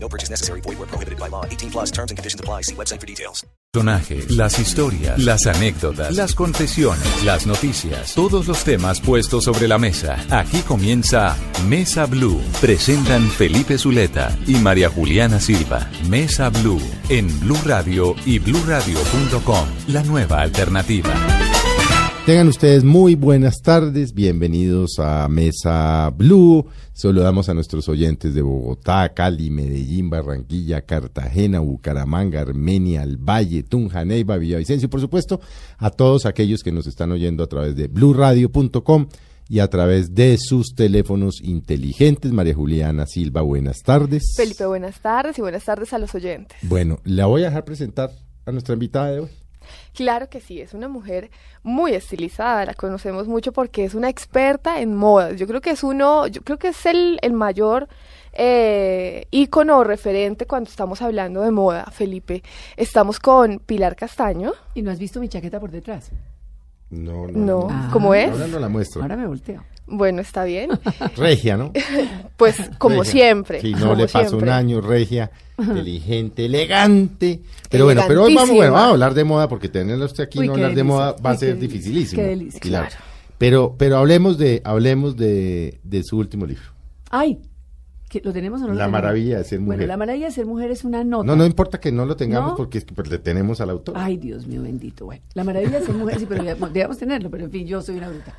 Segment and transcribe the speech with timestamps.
[0.00, 0.60] No purchase necessary.
[0.62, 1.44] Void where prohibited by law.
[1.44, 2.62] 18 plus terms and conditions apply.
[2.62, 3.44] See website for details.
[3.70, 9.76] Personajes, las historias, las anécdotas, las confesiones, las noticias, todos los temas puestos sobre la
[9.76, 10.16] mesa.
[10.30, 11.36] Aquí comienza
[11.68, 12.40] Mesa Blue.
[12.62, 15.90] Presentan Felipe Zuleta y María Juliana Silva.
[16.08, 16.80] Mesa Blue
[17.10, 19.68] en Blue Radio y bluradio.com.
[19.88, 21.47] La nueva alternativa.
[22.28, 26.66] Tengan ustedes muy buenas tardes, bienvenidos a Mesa Blue.
[26.92, 34.04] Saludamos a nuestros oyentes de Bogotá, Cali, Medellín, Barranquilla, Cartagena, Bucaramanga, Armenia, El Valle, Tunja,
[34.04, 35.40] Neiva, Villavicencio y por supuesto
[35.78, 39.08] a todos aquellos que nos están oyendo a través de bluradio.com
[39.48, 42.30] y a través de sus teléfonos inteligentes.
[42.30, 44.34] María Juliana Silva, buenas tardes.
[44.36, 46.58] Felipe, buenas tardes y buenas tardes a los oyentes.
[46.60, 48.10] Bueno, la voy a dejar presentar
[48.44, 49.30] a nuestra invitada de hoy.
[49.94, 51.30] Claro que sí, es una mujer
[51.62, 55.36] muy estilizada, la conocemos mucho porque es una experta en modas.
[55.36, 57.88] Yo creo que es uno, yo creo que es el, el mayor
[58.32, 62.42] eh, ícono o referente cuando estamos hablando de moda, Felipe.
[62.76, 64.52] Estamos con Pilar Castaño.
[64.74, 66.10] ¿Y no has visto mi chaqueta por detrás?
[66.90, 67.90] No, No, Ah.
[67.92, 68.30] ¿cómo es?
[68.30, 69.02] Ahora no la muestro.
[69.02, 69.62] Ahora me volteo.
[69.90, 70.70] Bueno, está bien.
[71.16, 71.72] Regia, ¿no?
[72.36, 73.12] Pues como Regia.
[73.12, 73.60] siempre.
[73.60, 77.40] Sí, no le pasó un año, regia, inteligente, elegante.
[77.68, 80.38] Pero bueno, pero hoy vamos, bueno, vamos a hablar de moda porque tenerlo usted aquí
[80.38, 81.68] Uy, no qué hablar de moda va a Uy, qué ser delicia.
[81.78, 82.22] dificilísimo.
[82.22, 82.60] Qué delicia.
[82.60, 82.96] Claro.
[83.38, 86.62] Pero, pero hablemos de, hablemos de, de su último libro.
[87.10, 87.40] ¡Ay!
[88.08, 89.02] ¿que ¿Lo tenemos o no lo La tenemos?
[89.02, 89.76] maravilla de ser mujer.
[89.80, 91.24] Bueno, la maravilla de ser mujer es una nota.
[91.26, 92.56] No, no importa que no lo tengamos ¿No?
[92.56, 93.96] porque es que pues, le tenemos al autor.
[93.98, 95.04] Ay, Dios mío, bendito.
[95.06, 97.96] Bueno, la maravilla de ser mujer, sí, pero debemos tenerlo, pero en fin, yo soy
[97.98, 98.34] una bruta.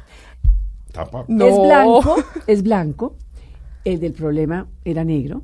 [0.92, 1.26] Tapa.
[1.28, 1.46] No.
[1.48, 3.16] Es blanco, es blanco.
[3.86, 5.44] El del problema era negro.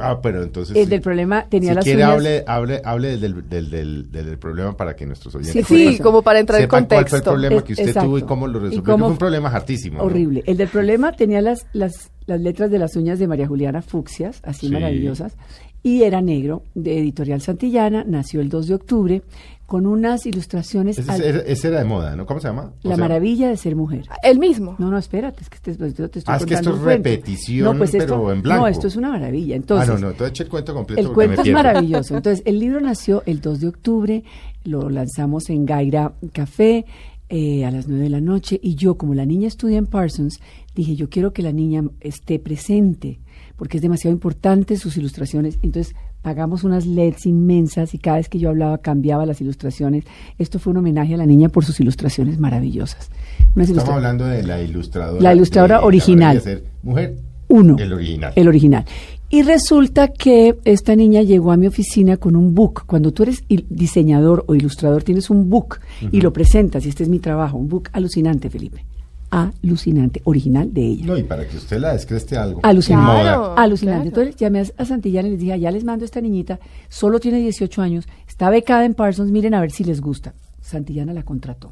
[0.00, 0.76] Ah, pero entonces.
[0.76, 0.90] El sí.
[0.90, 2.12] del problema tenía si las quiere, uñas.
[2.14, 6.04] hable, hable, hable del, del, del, del, del problema para que nuestros oyentes Sí, eso.
[6.04, 7.30] como para entrar en sepan cuál fue el contexto.
[7.32, 8.06] problema Es- que usted exacto.
[8.08, 8.84] tuvo y cómo lo resolvió.
[8.84, 9.98] cómo- fue un problema hartísimo.
[9.98, 10.04] ¿no?
[10.04, 10.44] Horrible.
[10.46, 14.40] El del problema tenía las, las, las letras de las uñas de María Juliana Fucsias,
[14.44, 14.72] así Sí.
[14.72, 15.36] maravillosas,
[15.82, 19.22] y era negro, de Editorial Santillana, nació el 2 de octubre,
[19.68, 20.98] con unas ilustraciones.
[20.98, 22.24] Ese, al- ese- ese era de moda, ¿no?
[22.24, 22.72] ¿Cómo se llama?
[22.82, 24.06] O la sea, maravilla de ser mujer.
[24.22, 24.76] El mismo.
[24.78, 26.80] No, no, espérate, es que te, pues, yo te estoy Ah, es que esto es
[26.80, 28.62] repetición, no, pues esto, pero en blanco.
[28.62, 29.54] No, esto es una maravilla.
[29.54, 31.02] Ah, Entonces, no, no, entonces eche el cuento completo.
[31.02, 32.16] el me cuento es maravilloso.
[32.16, 34.24] Entonces, el libro nació el 2 de octubre,
[34.64, 36.86] lo lanzamos en Gaira Café
[37.28, 40.40] eh, a las 9 de la noche y yo, como la niña estudia en Parsons,
[40.74, 43.20] dije, yo quiero que la niña esté presente
[43.56, 45.58] porque es demasiado importante sus ilustraciones.
[45.62, 50.04] Entonces, pagamos unas LEDs inmensas y cada vez que yo hablaba cambiaba las ilustraciones.
[50.38, 53.10] Esto fue un homenaje a la niña por sus ilustraciones maravillosas.
[53.54, 55.22] Unas Estamos ilustra- hablando de la ilustradora.
[55.22, 56.36] La ilustradora de original.
[56.36, 57.16] Maravilla de Ser Mujer.
[57.48, 57.76] Uno.
[57.78, 58.32] El original.
[58.36, 58.84] El original.
[59.30, 62.84] Y resulta que esta niña llegó a mi oficina con un book.
[62.86, 65.80] Cuando tú eres diseñador o ilustrador, tienes un book
[66.12, 68.84] y lo presentas, y este es mi trabajo, un book alucinante, Felipe.
[69.30, 71.06] Alucinante, original de ella.
[71.06, 72.60] No, y para que usted la descreste algo.
[72.62, 73.22] Alucinante.
[73.22, 73.58] Claro.
[73.58, 74.10] Alucinante.
[74.10, 74.22] claro.
[74.30, 76.58] Entonces llamé a- a Santillana y les dije, ya les mando a esta niñita,
[76.88, 80.32] solo tiene 18 años, está becada en Parsons, miren a ver si les gusta.
[80.60, 81.70] Santillana la contrató.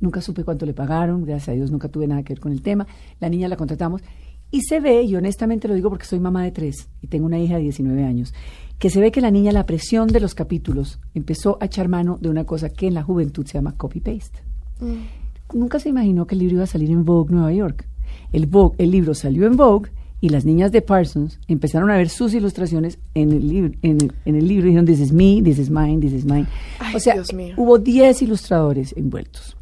[0.00, 2.62] Nunca supe cuánto le pagaron, gracias a Dios nunca tuve nada que ver con el
[2.62, 2.86] tema.
[3.20, 4.02] La niña la contratamos
[4.50, 7.38] y se ve, y honestamente lo digo porque soy mamá de tres y tengo una
[7.38, 8.34] hija de 19 años,
[8.78, 12.18] que se ve que la niña, la presión de los capítulos, empezó a echar mano
[12.20, 14.40] de una cosa que en la juventud se llama copy-paste.
[15.52, 17.86] Nunca se imaginó que el libro iba a salir en Vogue Nueva York.
[18.32, 19.90] El, Vogue, el libro salió en Vogue
[20.20, 24.12] y las niñas de Parsons empezaron a ver sus ilustraciones en el, libro, en, el,
[24.24, 26.46] en el libro y dijeron, this is me, this is mine, this is mine.
[26.78, 27.16] Ay, o sea,
[27.56, 29.56] hubo 10 ilustradores envueltos.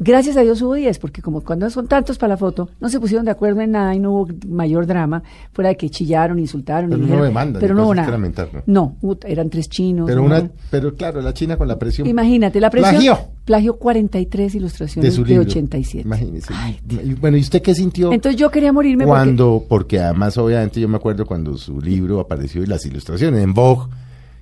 [0.00, 3.00] Gracias a Dios hubo 10, porque como cuando son tantos para la foto, no se
[3.00, 6.88] pusieron de acuerdo en nada y no hubo mayor drama, fuera de que chillaron, insultaron.
[6.90, 8.18] Pero y no dijeron- demandan, Pero no hubo nada.
[8.66, 8.96] ¿no?
[9.26, 10.06] Eran tres chinos.
[10.06, 12.06] Pero, una- pero claro, la China con la presión.
[12.06, 12.92] Imagínate, la presión.
[12.92, 13.18] Plagió.
[13.44, 15.42] Plagió 43 de ilustraciones su de, libro.
[15.48, 16.06] 87.
[16.06, 16.54] Imagínese.
[16.88, 18.12] Y, bueno, ¿y usted qué sintió?
[18.12, 22.62] Entonces yo quería morirme cuando, porque además obviamente yo me acuerdo cuando su libro apareció
[22.62, 23.86] y las ilustraciones en Vogue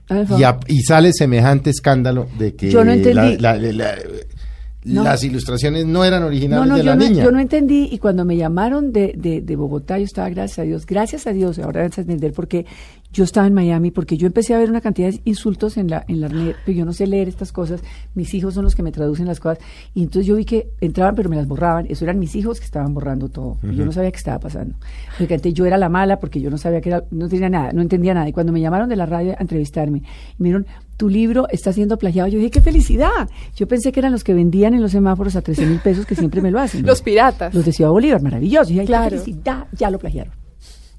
[0.09, 3.39] Ay, y, a- y sale semejante escándalo de que Yo no entendí.
[3.39, 3.95] la- la- la-
[4.95, 5.03] No.
[5.05, 7.25] las ilustraciones no eran No, originales no, de yo la no, niña.
[7.25, 10.63] yo no entendí y cuando me llamaron de, de, de Bogotá yo estaba, gracias a
[10.63, 12.67] Dios, gracias a Dios, ahora vas a entender por qué
[13.13, 16.05] yo estaba en Miami, porque yo empecé a ver una cantidad de insultos en la,
[16.07, 17.81] en la red, pero yo no sé leer estas cosas,
[18.15, 19.59] mis hijos son los que me traducen las cosas,
[19.95, 22.67] y entonces yo vi que entraban pero me las borraban, eso eran mis hijos que
[22.67, 24.75] estaban borrando todo, y yo no sabía qué estaba pasando.
[25.17, 27.73] Porque antes yo era la mala porque yo no sabía que era, no tenía nada,
[27.73, 30.03] no entendía nada, y cuando me llamaron de la radio a entrevistarme,
[30.39, 30.67] me dijeron,
[30.97, 32.29] tu libro está siendo plagiado.
[32.29, 33.29] Yo dije, qué felicidad.
[33.55, 36.15] Yo pensé que eran los que vendían en los semáforos a 13 mil pesos, que
[36.15, 36.85] siempre me lo hacen.
[36.87, 37.55] Los piratas.
[37.55, 38.71] Los de Ciudad Bolívar, maravilloso.
[38.71, 39.11] Y dije, Claro.
[39.11, 40.33] qué felicidad, ya lo plagiaron.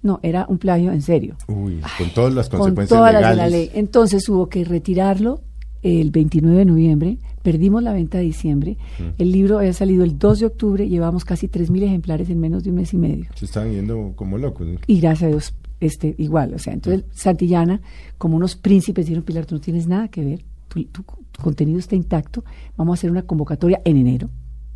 [0.04, 1.36] No, era un plagio en serio.
[1.48, 3.52] Uy, con todas las Con consecuencias todas las de legales.
[3.52, 3.72] la ley.
[3.74, 5.42] Entonces hubo que retirarlo
[5.82, 8.78] el 29 de noviembre, perdimos la venta de diciembre,
[9.18, 12.72] el libro había salido el 2 de octubre, llevamos casi 3.000 ejemplares en menos de
[12.72, 13.26] un mes y medio.
[13.36, 14.68] Se estaban yendo como locos.
[14.88, 17.82] Y gracias a Dios, este, igual, o sea, entonces Santillana,
[18.18, 21.78] como unos príncipes, dijeron, Pilar, tú no tienes nada que ver, tu, tu- tu contenido
[21.80, 22.44] está intacto,
[22.76, 24.30] vamos a hacer una convocatoria en enero,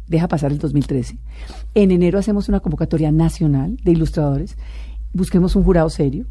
[0.08, 1.18] deja pasar el 2013.
[1.74, 4.58] En enero hacemos una convocatoria nacional de ilustradores,
[5.14, 6.26] busquemos un jurado serio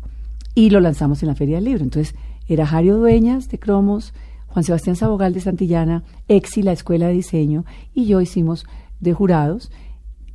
[0.55, 1.82] y lo lanzamos en la Feria del Libro.
[1.82, 2.14] Entonces,
[2.46, 4.12] era Jario Dueñas de Cromos,
[4.49, 7.64] Juan Sebastián Sabogal de Santillana, Exi, la Escuela de Diseño,
[7.94, 8.67] y yo hicimos
[9.00, 9.70] de jurados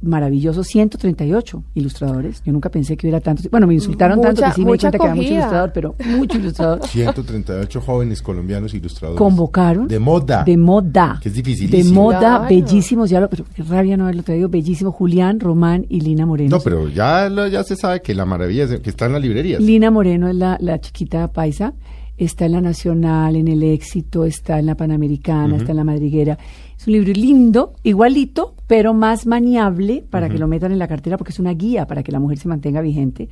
[0.01, 2.41] maravillosos 138 ilustradores.
[2.45, 3.49] Yo nunca pensé que hubiera tantos.
[3.49, 5.95] Bueno, me insultaron tanto Mucha- que sí me di cuenta que era mucho ilustrador, pero
[6.17, 6.87] mucho ilustrador.
[6.87, 9.17] 138 jóvenes colombianos ilustradores.
[9.17, 9.87] Convocaron.
[9.87, 10.43] De moda.
[10.43, 11.19] De moda.
[11.21, 11.83] Que es dificilísimo.
[11.89, 12.45] De moda, Claro.
[12.49, 13.09] bellísimos.
[13.09, 14.49] Ya lo, pero qué rabia no haberlo traído.
[14.49, 14.91] Bellísimo.
[14.91, 16.57] Julián, Román y Lina Moreno.
[16.57, 19.21] No, pero ya, lo- ya se sabe que la maravilla es que está en las
[19.21, 19.61] librerías.
[19.61, 21.73] Lina Moreno es la, la chiquita paisa,
[22.17, 26.37] está en la Nacional, en el Éxito, está en la Panamericana, está en la Madriguera.
[26.85, 31.17] Es un libro lindo, igualito, pero más maniable para que lo metan en la cartera
[31.17, 33.27] porque es una guía para que la mujer se mantenga vigente.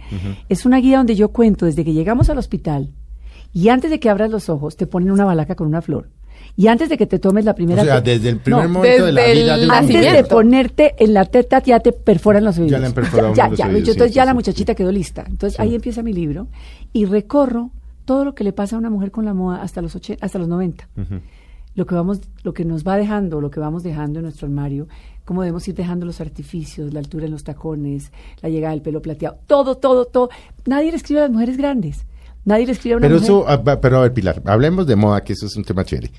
[0.50, 2.89] Es una guía donde yo cuento desde que llegamos al hospital
[3.53, 6.09] y antes de que abras los ojos te ponen una balaca con una flor.
[6.57, 7.81] Y antes de que te tomes la primera...
[7.83, 10.15] o sea, desde el primer No, momento de la vida de el una antes mujer.
[10.15, 12.71] de ponerte en la teta ya te perforan los oídos.
[12.71, 14.35] Ya le han perforado Ya, los ya, oídos, entonces sí, ya sí, la sí.
[14.35, 15.25] muchachita quedó lista.
[15.27, 16.47] Entonces ahí empieza mi libro
[16.91, 17.69] y recorro
[18.05, 20.38] todo lo que le pasa a una mujer con la moda hasta los oche- hasta
[20.39, 20.88] los 90.
[21.75, 24.88] Lo que vamos lo que nos va dejando, lo que vamos dejando en nuestro armario,
[25.25, 28.12] cómo debemos ir dejando los artificios, la altura en los tacones,
[28.42, 30.30] la llegada del pelo plateado, todo, todo, todo.
[30.66, 32.06] Nadie le escribe a las mujeres grandes.
[32.46, 33.30] Nadie le escribe a una Pero mujer.
[33.30, 36.12] eso, ah, pero a ver, Pilar, hablemos de moda, que eso es un tema chévere.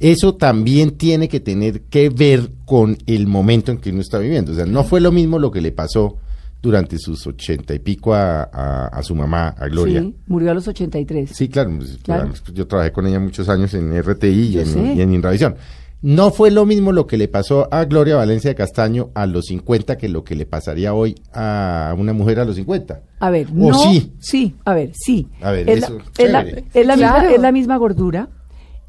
[0.00, 4.52] Eso también tiene que tener que ver con el momento en que uno está viviendo.
[4.52, 6.16] O sea, no fue lo mismo lo que le pasó
[6.62, 10.00] durante sus ochenta y pico a, a- a su mamá, a Gloria.
[10.02, 11.30] Sí, murió a los 83.
[11.32, 12.28] Sí, claro, pues, Claro.
[12.28, 15.56] pues, yo trabajé con ella muchos años en RTI y Yo en, y en Inravisión.
[16.02, 19.46] No fue lo mismo lo que le pasó a Gloria Valencia de Castaño a los
[19.46, 23.02] 50 que lo que le pasaría hoy a una mujer a los 50.
[23.20, 23.78] A ver, ¿O no.
[24.18, 24.54] sí?
[24.64, 25.28] a ver, sí.
[25.42, 26.40] A ver, es, eso, la, es, la,
[26.72, 27.28] es la misma, Claro.
[27.30, 28.28] es la misma gordura,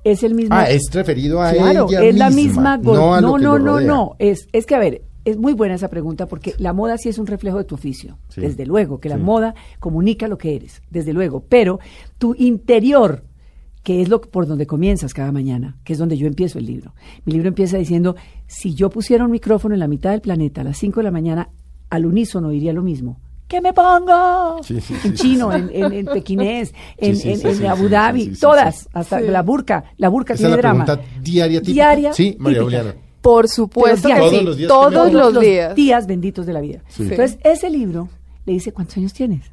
[0.06, 0.56] es el mismo.
[0.56, 3.18] Ah, es referido a claro, ella es la misma no gordura.
[3.18, 3.88] a lo No, que no, lo no, rodea.
[3.88, 4.16] no.
[4.20, 7.18] Es, es que, a ver, es muy buena esa pregunta porque la moda sí es
[7.18, 8.18] un reflejo de tu oficio.
[8.30, 8.42] Sí.
[8.42, 9.22] Desde luego, que la Sí.
[9.24, 11.44] moda comunica lo que eres, desde luego.
[11.48, 11.80] Pero
[12.18, 13.24] tu interior,
[13.84, 16.94] que es lo por donde comienzas cada mañana, que es donde yo empiezo el libro.
[17.26, 18.16] Mi libro empieza diciendo,
[18.48, 21.12] si yo pusiera un micrófono en la mitad del planeta a las 5 de la
[21.12, 21.50] mañana,
[21.90, 23.20] al unísono diría lo mismo.
[23.48, 24.64] ¿Qué me pongo?
[24.64, 27.66] Sí, sí, en sí, chino, en, en, en pequinés, en, sí, en- sí, en sí,
[27.66, 28.88] Abu Dhabi, sí, sí, sí, todas, sí.
[28.94, 29.28] hasta Sí.
[29.28, 29.84] la burka.
[29.98, 30.86] La burka Esa es tiene la drama.
[30.86, 31.74] pregunta diaria típica.
[31.74, 32.64] Diaria Sí, María típica.
[32.82, 32.96] Juliana.
[33.22, 34.20] Por supuesto que sí.
[34.20, 35.76] Todos los días Todos me- los días.
[35.76, 36.80] días benditos de la vida.
[36.88, 37.04] Sí.
[37.04, 38.10] Entonces, ese libro
[38.46, 39.52] le dice, ¿cuántos años tienes?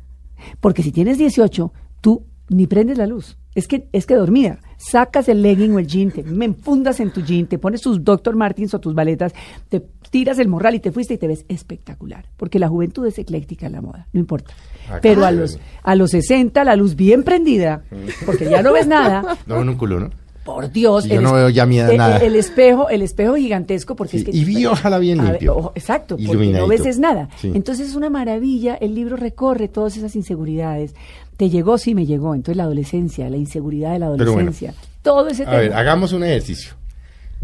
[0.60, 3.36] Porque si tienes 18, tú ni prendes la luz.
[3.54, 4.60] Es que, es que dormida.
[4.76, 8.04] Sacas el legging o el jean, te me enfundas en tu jean, te pones tus
[8.04, 8.36] Dr.
[8.36, 9.32] Martins o tus baletas,
[9.68, 9.80] te
[10.10, 12.26] tiras el morral y te fuiste y te ves espectacular.
[12.36, 14.54] Porque la juventud es ecléctica en la moda, no importa.
[14.88, 17.82] Ah, Pero a los, a los 60, la luz bien prendida,
[18.24, 20.10] porque ya no ves nada, No, en un culo, ¿no?
[20.54, 21.04] Por Dios.
[21.04, 22.18] Yo el no veo ya el- nada.
[22.18, 24.36] El espejo, el espejo gigantesco, porque Sí, es que.
[24.36, 25.56] y vi, ojalá bien A ver, limpio.
[25.56, 27.28] ojo, exacto, porque no ves es nada.
[27.38, 27.50] Sí.
[27.54, 30.94] Entonces es una maravilla, el libro recorre todas esas inseguridades.
[31.36, 31.78] ¿Te llegó?
[31.78, 32.34] Sí, me llegó.
[32.34, 34.22] Entonces la adolescencia, la inseguridad de la bueno.
[34.24, 35.58] adolescencia, todo ese A tema.
[35.58, 36.72] ver, hagamos un ejercicio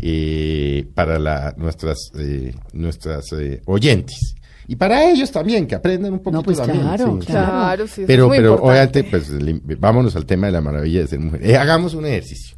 [0.02, 4.34] eh, para la- nuestras, eh, nuestras eh, oyentes.
[4.66, 6.80] Y para ellos también, que aprendan un poquito pues también.
[6.80, 7.46] claro, sí, claro.
[7.52, 9.00] Claro, sí, Pero, es muy pero importante.
[9.00, 11.44] obviamente, pues vámonos al tema de la maravilla de ser mujer.
[11.44, 12.56] Eh, hagamos un ejercicio.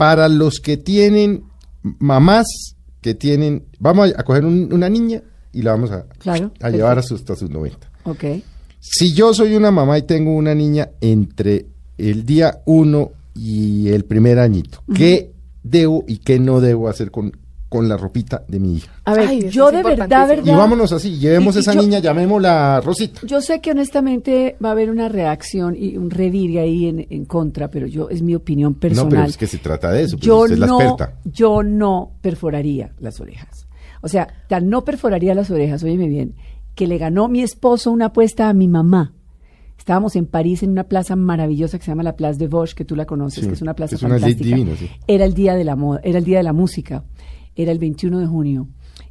[0.00, 1.44] Para los que tienen
[1.98, 2.46] mamás
[3.02, 6.70] que tienen, vamos a, a coger un- una niña y la vamos a, Claro, a
[6.70, 7.86] llevar hasta sus 90.
[8.04, 8.24] Ok.
[8.78, 11.66] Si yo soy una mamá y tengo una niña entre
[11.98, 17.36] el día uno y el primer añito, ¿qué debo y qué no debo hacer con,
[17.70, 18.92] con la ropita de mi hija?
[19.06, 20.44] A ver, Ay, yo de verdad, verdad.
[20.44, 23.20] Y vámonos así, llevemos Y- y esa yo- niña, llamémosla Rosita.
[23.26, 27.24] Yo sé que honestamente va a haber una reacción y un revire ahí en, en
[27.24, 29.04] contra, pero yo es mi opinión personal.
[29.06, 31.14] No, pero es que se trata de eso, pues yo usted es la no, experta.
[31.24, 33.66] yo no perforaría las orejas.
[34.02, 36.34] O sea, tan no perforaría las orejas, óyeme bien,
[36.74, 39.14] que le ganó mi esposo una apuesta a mi mamá.
[39.78, 42.84] Estábamos en París en una plaza maravillosa que se llama la Place de Vosges, que
[42.84, 44.44] tú la conoces, Sí, que es una plaza es una fantástica.
[44.44, 44.90] divino, sí.
[45.06, 47.02] Era el día de la moda, era el día de la música,
[47.56, 48.68] era el 21 de junio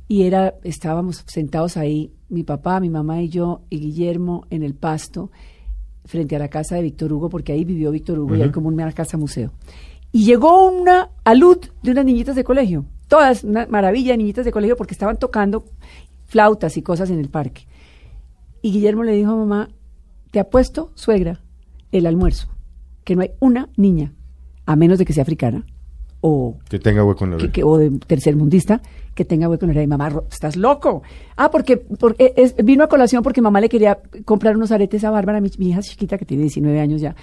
[0.08, 4.74] y era estábamos sentados ahí, mi papá, mi mamá y yo y Guillermo en el
[4.74, 5.32] pasto
[6.06, 8.68] frente a la casa de Víctor Hugo, porque ahí vivió Víctor Hugo y hay como
[8.68, 9.52] una casa museo.
[10.12, 12.86] Y llegó una alud de unas niñitas de colegio.
[13.08, 15.66] Todas, una maravilla de niñitas de colegio porque estaban tocando
[16.26, 17.68] flautas y cosas en el parque.
[18.64, 19.70] Y Guillermo le dijo a mamá,
[20.32, 21.42] te apuesto, suegra,
[21.92, 22.48] el almuerzo,
[23.04, 24.14] que no hay una niña,
[24.66, 25.66] a menos de que sea africana
[26.22, 27.54] o Que tenga hueco en la que, oreja.
[27.54, 28.82] que- o de tercermundista
[29.16, 29.84] que tenga hueco en la oreja.
[29.84, 31.02] Y mamá, "Ro- estás loco.
[31.38, 35.12] Ah, porque, porque es- vino a colación porque mamá le quería comprar unos aretes a
[35.12, 37.16] Bárbara, mi, mi hija chiquita que tiene 19 años ya.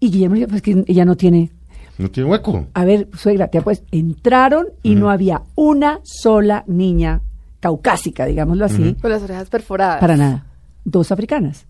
[0.00, 1.50] Y Guillermo le dijo, pues que ella no tiene.
[1.98, 2.66] No tiene hueco.
[2.74, 7.20] A ver, suegra, te pues entraron y no había una sola niña
[7.60, 10.00] caucásica, digámoslo así, Con las orejas perforadas.
[10.00, 10.46] para nada.
[10.84, 11.66] Dos africanas.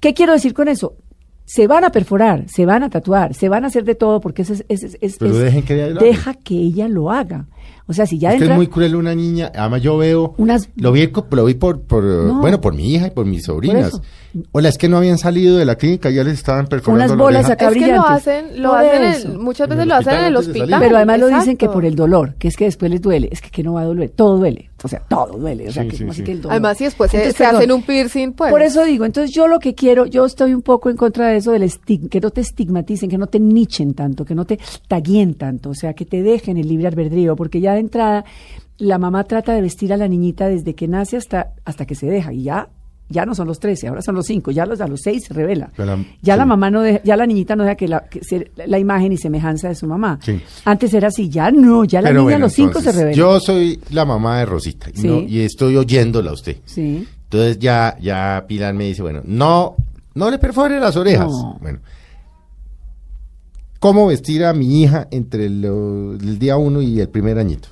[0.00, 0.94] ¿Qué quiero decir con eso?
[1.50, 4.42] Se van a perforar, se van a tatuar, se van a hacer de todo porque
[4.42, 4.64] ese es...
[4.68, 6.06] es- es- es- Pero es- dejen que ella lo haga.
[6.06, 7.46] Deja que ella lo haga.
[7.86, 8.50] O sea, si ya entra...
[8.50, 9.50] es muy cruel una niña.
[9.54, 10.34] Además, yo veo.
[10.36, 12.40] Unas- Lo vi, lo vi por, por, No.
[12.42, 13.88] bueno, por mi hija y por mis sobrinas.
[13.88, 14.02] eso.
[14.52, 17.24] Hola, es que no habían salido de la clínica, ya les estaban perforando Unas la
[17.24, 17.52] bolas oreja.
[17.54, 20.36] acá Es que lo hacen, lo Por hacen en- muchas veces lo hacen en el
[20.36, 20.80] hospital.
[20.82, 23.30] Pero además lo dicen que por el dolor, que es que después les duele.
[23.32, 24.68] Es que, que no va a doler, todo duele.
[24.82, 25.68] O sea, todo duele.
[25.68, 26.24] O sea, Sí, que, sí, ¿cómo así sí.
[26.24, 26.52] que el dolor?
[26.52, 28.50] Además, si después se, Entonces, se hacen un piercing, pues.
[28.50, 31.36] Por eso digo, entonces yo lo que quiero, yo estoy un poco en contra de
[31.38, 34.58] eso del estigma, que no te estigmaticen, que no te nichen tanto, que no te
[34.86, 38.24] taguen tanto, o sea, que te dejen el libre albedrío, porque ya de entrada
[38.78, 42.06] la mamá trata de vestir a la niñita desde que nace hasta, hasta que se
[42.06, 42.68] deja, y ya,
[43.10, 45.34] ya no son los 13, ahora son los 5, ya los, a los 6 se
[45.34, 45.70] revela.
[45.76, 48.50] Pero ya la mamá no deja, ya la niñita no deja que la, que se-
[48.66, 50.18] la imagen y semejanza de su mamá.
[50.22, 50.40] Sí.
[50.64, 53.16] Antes era así, ya no, ya la Pero niña bueno, a los 5 se revela.
[53.16, 55.08] Yo soy la mamá de Rosita y, Sí.
[55.08, 56.58] no- y estoy oyéndola a usted.
[56.66, 57.06] Sí.
[57.24, 59.76] Entonces ya, ya Pilar me dice, bueno, no,
[60.14, 61.28] no le perfore las orejas.
[61.30, 61.58] No.
[61.60, 61.78] Bueno,
[63.78, 67.68] ¿cómo vestir a mi hija entre lo- el día uno y el primer añito?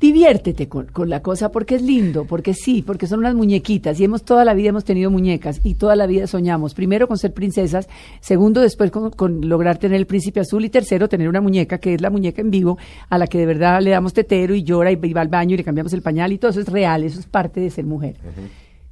[0.00, 4.04] Diviértete con, con la cosa porque es lindo, porque sí, porque son unas muñequitas y
[4.04, 7.34] hemos toda la vida hemos tenido muñecas y toda la vida soñamos, primero con ser
[7.34, 7.88] princesas,
[8.20, 11.94] segundo después con, con lograr tener el príncipe azul y tercero tener una muñeca que
[11.94, 12.78] es la muñeca en vivo
[13.08, 15.58] a la que de verdad le damos tetero y llora y va al baño y
[15.58, 18.16] le cambiamos el pañal y todo eso es real, eso es parte de ser mujer.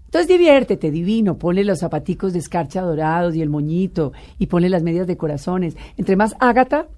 [0.05, 4.83] Entonces diviértete, divino, ponle los zapaticos de escarcha dorados y el moñito y ponle las
[4.83, 5.77] medias de corazones.
[5.99, 6.89] Entre más Ágata,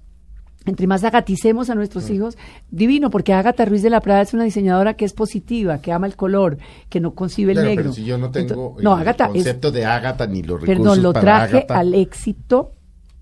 [0.65, 2.37] entre más agaticemos a nuestros hijos,
[2.69, 6.05] divino, porque Ágata Ruiz de la Prada es una diseñadora que es positiva, que ama
[6.07, 6.57] el color,
[6.89, 7.83] que no concibe el negro.
[7.85, 11.01] pero si yo no tengo no, el es, concepto de Ágata ni los recursos perdón,
[11.03, 12.73] lo para traje al éxito,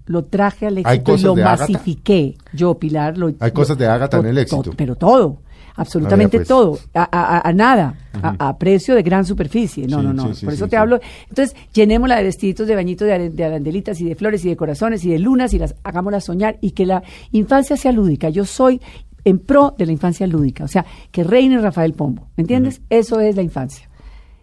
[0.05, 2.35] lo traje al ¿Hay éxito y lo masifiqué.
[2.51, 4.71] Yo, Pilar, lo Hay cosas de Ágata en el to- éxito.
[4.75, 5.41] pero todo,
[5.81, 6.47] absolutamente pues.
[6.47, 9.87] todo, a, a- a nada, a, a precio de gran superficie.
[9.87, 10.27] No, Sí, no, no.
[10.29, 10.99] sí, sí, Por eso te hablo.
[11.29, 15.09] Entonces, llenémosla de vestiditos de bañitos de, arandelitas y de flores y de corazones y
[15.09, 18.29] de lunas y las hagámoslas soñar y que la infancia sea lúdica.
[18.29, 18.81] Yo soy
[19.25, 22.27] en pro de la infancia lúdica, o sea, que reine Rafael Pombo.
[22.37, 22.81] ¿Me entiendes?
[22.89, 23.89] Eso es la infancia.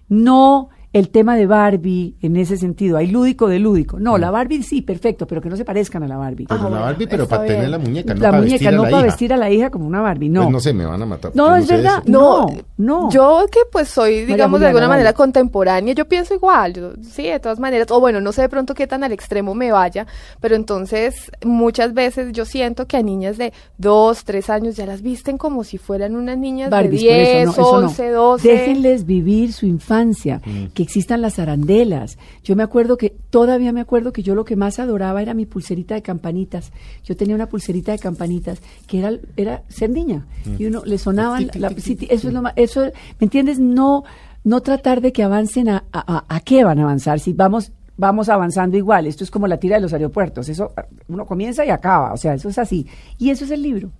[0.08, 2.96] No el tema de Barbie en ese sentido.
[2.96, 3.98] Hay lúdico de lúdico.
[4.00, 6.46] No, la Barbie sí, perfecto, pero que no se parezcan a la Barbie.
[6.46, 8.68] Pero Ah, la bueno, Barbie, pero para tener la muñeca, no la para muñeca, vestir
[8.68, 9.06] a no la para hija.
[9.06, 10.42] vestir a la hija como una Barbie, no.
[10.42, 11.32] Pues no sé, me van a matar.
[11.34, 11.98] No, porque es verdad.
[12.02, 12.10] eso.
[12.12, 12.46] No, No,
[12.78, 13.10] no.
[13.10, 17.40] Yo que pues soy, digamos, de alguna manera contemporánea, yo pienso igual, yo- sí, de
[17.40, 20.06] todas maneras, o bueno, no sé de pronto qué tan al extremo me vaya,
[20.40, 25.02] pero entonces muchas veces yo siento que a niñas de 2, 3 años ya las
[25.02, 27.86] visten como si fueran unas niñas Barbies, de por eso, 10, no, eso no.
[27.88, 28.48] 11, 12.
[28.48, 30.66] Déjenles vivir su infancia, Mm.
[30.72, 32.16] que existan las arandelas.
[32.44, 35.44] Yo me acuerdo que, todavía me acuerdo que yo lo que más adoraba era mi
[35.44, 36.72] pulserita de campanitas.
[37.04, 40.26] Yo tenía una pulserita de campanitas que era, era ser niña.
[40.44, 40.54] Mm.
[40.62, 42.82] Y uno le sonaban, la- eso es lo más, eso,
[43.18, 43.58] ¿me entiendes?
[43.58, 44.04] No,
[44.44, 47.72] no tratar de que avancen a, a, a- a qué van a avanzar, si vamos
[47.98, 50.72] vamos avanzando igual, esto es como la tira de los aeropuertos, eso
[51.08, 52.86] uno comienza y acaba, o sea, eso es así.
[53.16, 53.90] Y eso es el libro.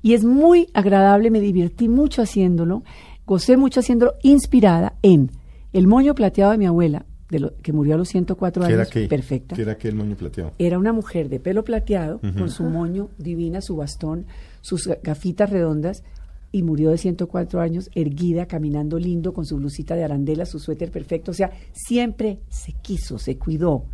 [0.00, 2.82] Y es muy agradable, me divertí mucho haciéndolo,
[3.26, 5.30] gocé mucho haciéndolo, inspirada en
[5.72, 8.82] el moño plateado de mi abuela, de lo, que murió a los 104 ¿Qué era
[8.82, 9.06] años, qué?
[9.06, 9.54] perfecta.
[9.54, 10.52] ¿Qué era qué el moño plateado?
[10.58, 14.24] Era una mujer de pelo plateado, con su moño divina, su bastón,
[14.62, 16.02] sus ga- gafitas redondas,
[16.50, 20.90] y murió de 104 años, erguida, caminando lindo, con su blusita de arandela, su suéter
[20.90, 21.32] perfecto.
[21.32, 23.84] O sea, siempre se quiso, se cuidó,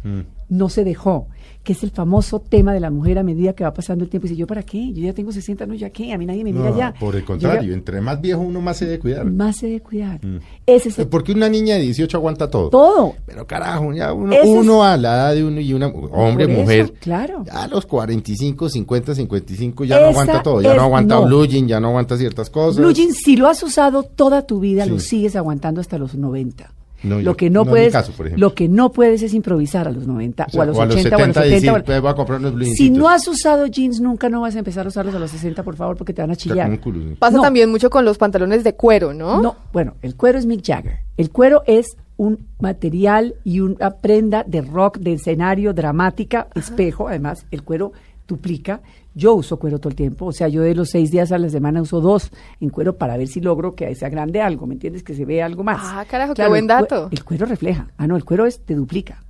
[0.49, 1.29] no se dejó,
[1.63, 4.27] que es el famoso tema de la mujer a medida que va pasando el tiempo.
[4.27, 4.93] Y dice, ¿yo para qué?
[4.93, 6.13] Yo ya tengo 60 años, ¿ya qué?
[6.13, 6.93] A mí nadie me mira No, ya.
[7.01, 9.25] por el contrario, ya- entre más viejo uno más se debe cuidar.
[9.25, 10.21] más se debe cuidar.
[10.67, 12.69] Ese es el Porque una niña de 18 aguanta todo.
[12.69, 13.15] todo.
[13.25, 16.45] Pero carajo, ya uno, Ese es- uno a la edad de uno y una hombre,
[16.53, 16.93] eso, mujer.
[17.01, 17.45] claro.
[17.47, 20.61] Ya a los 45, 50, 55 ya no aguanta todo.
[20.61, 21.25] Ya es- no aguanta no.
[21.27, 22.77] blue jean, ya no aguanta ciertas cosas.
[22.77, 24.91] Blue si lo has usado toda tu vida, Sí.
[24.91, 26.73] lo sigues aguantando hasta los 90.
[27.05, 30.47] No, lo que no, puedes, caso, lo que no puedes es improvisar a los 90
[30.47, 31.41] O sea, o a los 80 o a los 70.
[31.55, 34.29] decir, o a- pues, voy a comprar unos blue si no has usado jeans nunca,
[34.29, 36.37] no vas a empezar a usarlos a los 60, por favor, porque te van a
[36.37, 36.69] chillar.
[36.71, 37.01] un culo.
[37.19, 37.43] Pasa No.
[37.43, 39.41] también mucho con los pantalones de cuero, ¿no?
[39.43, 40.99] No, bueno, el cuero es Mick Jagger.
[41.17, 47.09] El cuero es un material y una prenda de rock, de escenario, dramática, espejo.
[47.09, 47.93] Además, el cuero
[48.27, 48.81] duplica.
[49.17, 51.49] Yo uso cuero todo el tiempo, o sea, yo de los seis días a la
[51.49, 52.31] semana uso dos
[52.61, 55.05] en cuero para ver si logro que sea grande algo, ¿me entiendes?
[55.05, 55.79] Que se vea algo más.
[55.83, 57.09] Ah, carajo, qué buen el dato.
[57.13, 57.89] El cuero refleja.
[57.97, 59.23] Ah, no, el cuero es, te duplica.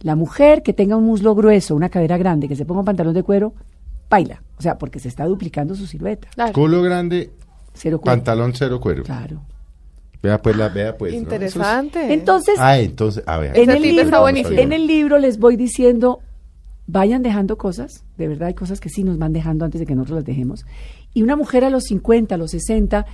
[0.00, 3.12] La mujer que tenga un muslo grueso, una cadera grande, que se ponga un pantalón
[3.12, 3.52] de cuero,
[4.08, 4.42] baila.
[4.58, 6.28] O sea, porque se está duplicando su silueta.
[6.34, 6.52] Claro.
[6.54, 7.30] Culo grande,
[7.74, 8.16] Cero cuero.
[8.16, 9.02] pantalón cero cuero.
[9.02, 9.42] Claro.
[10.22, 11.12] Vea pues, la, vea pues.
[11.12, 11.18] ¿no?
[11.18, 12.12] Eso es- Interesante.
[12.14, 13.58] Entonces, Ah, entonces, a ver.
[13.58, 16.20] el, libro, en el libro les voy diciendo,
[16.86, 19.94] vayan dejando cosas, de verdad hay cosas que sí nos van dejando antes de que
[19.94, 20.64] nosotros las dejemos.
[21.14, 23.06] Y una mujer a los 50, a los 60,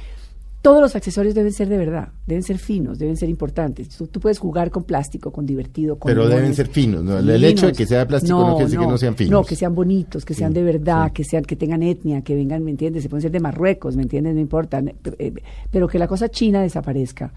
[0.61, 3.88] todos los accesorios deben ser de verdad, deben ser finos, deben ser importantes.
[3.88, 7.19] Tú, tú puedes jugar con plástico, con divertido, con Pero deben ser finos, ¿no?
[7.19, 9.33] El hecho de que sea de plástico no quiere decir que no sean finos.
[9.33, 11.12] No, que sean bonitos, que sean Sí, de verdad, sí.
[11.14, 13.02] que sean, que tengan etnia, que vengan, ¿me entiendes?
[13.02, 14.35] Se pueden ser de Marruecos, ¿me entiendes?
[14.35, 14.81] No importa.
[15.19, 15.33] eh,
[15.73, 17.33] Pero que la cosa china desaparezca.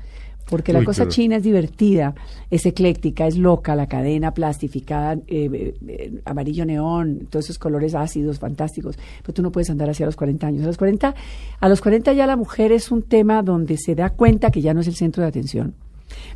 [0.49, 2.13] Porque la Uy, cosa pero- china es divertida,
[2.51, 7.95] es ecléctica, es loca, la cadena plastificada, eh, eh, eh, amarillo neón, todos esos colores
[7.95, 8.97] ácidos, fantásticos.
[9.23, 10.63] Pero tú no puedes andar hacia los 40 años.
[10.63, 11.15] A los 40,
[11.59, 14.73] a los 40 ya la mujer es un tema donde se da cuenta que ya
[14.73, 15.73] no es el centro de atención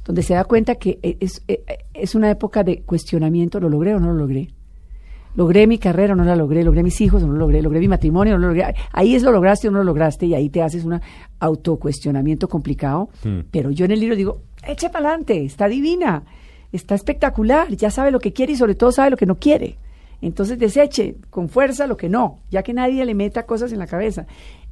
[0.04, 1.62] donde se da cuenta que e- es, e-
[1.94, 4.50] es una época de cuestionamiento, ¿lo logré o no lo logré?
[5.36, 6.64] ¿Logré mi carrera o no la logré?
[6.64, 7.62] ¿Logré mis hijos o no lo logré?
[7.62, 8.76] ¿Logré mi matrimonio o no lo logré?
[8.92, 11.00] Ahí es lo lograste o no lo lograste y ahí te haces un
[11.40, 13.10] autocuestionamiento complicado.
[13.52, 16.24] Pero yo en el libro digo, eche para adelante, está divina,
[16.72, 19.78] está espectacular, ya sabe lo que quiere y sobre todo sabe lo que no quiere.
[20.22, 23.88] Entonces deseche con fuerza lo que no, ya que nadie le meta cosas en la
[23.88, 24.26] cabeza.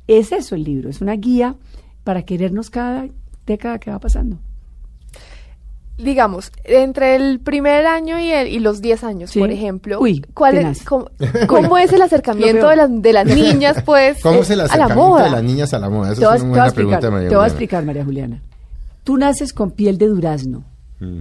[0.07, 1.55] Es eso el libro, es una guía
[2.03, 3.07] para querernos cada
[3.45, 4.39] década que va pasando.
[5.97, 9.39] Digamos, entre el primer año y, el- y los 10 años, Sí.
[9.39, 11.09] por ejemplo, Uy, ¿cuál es, cómo,
[11.47, 14.63] cómo es el acercamiento de las, de las niñas, pues, ¿Cómo eh, es el a
[14.63, 15.23] la acercamiento moda?
[15.25, 16.11] de las niñas a la moda?
[16.11, 17.47] Esa te voy, a- es una buena explicar, pregunta, María te voy a Juliana.
[17.47, 18.41] explicar, María Juliana.
[19.03, 20.63] Tú naces con piel de durazno,
[20.99, 21.19] Mm.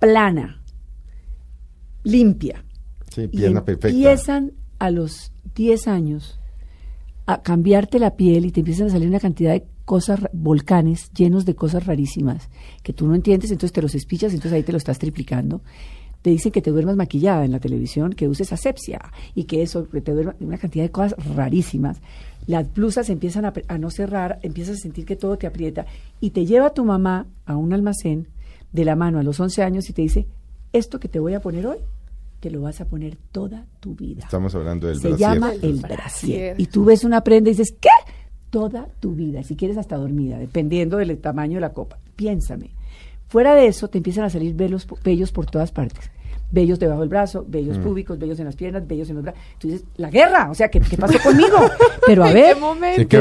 [0.00, 0.60] plana,
[2.02, 2.64] limpia.
[3.14, 3.88] Sí, y pierna perfecta.
[3.88, 6.38] empiezan a los 10 años
[7.26, 11.46] a cambiarte la piel y te empiezan a salir una cantidad de cosas, volcanes llenos
[11.46, 12.50] de cosas rarísimas
[12.82, 15.62] que tú no entiendes, entonces te los espichas, entonces ahí te lo estás triplicando.
[16.20, 19.00] Te dicen que te duermas maquillada en la televisión, que uses asepsia
[19.34, 21.98] y que eso, que te duermas, una cantidad de cosas rarísimas.
[22.48, 25.86] Las blusas empiezan a, no cerrar, empiezas a sentir que todo te aprieta
[26.20, 28.26] y te lleva tu mamá a un almacén
[28.72, 30.26] de la mano a los 11 años y te dice,
[30.72, 31.78] esto que te voy a poner hoy,
[32.40, 34.22] te lo vas a poner toda tu vida.
[34.24, 35.30] Estamos hablando del Se brasier.
[35.30, 35.96] llama el brasier.
[35.96, 36.60] brasier.
[36.60, 37.88] Y tú ves una prenda y dices, ¿qué?
[38.56, 41.98] Toda tu vida, si quieres hasta dormida, dependiendo del tamaño de la copa.
[42.16, 42.70] Piénsame.
[43.28, 46.10] Fuera de eso, te empiezan a salir velos, vellos por todas partes.
[46.50, 47.50] Vellos debajo del brazo, Mm.
[47.50, 49.40] vellos púbicos, vellos en las piernas, vellos en los brazos.
[49.58, 51.58] Tú dices, la guerra, o sea, ¿qué, qué pasó conmigo?
[52.06, 52.56] Pero a ¿En ver,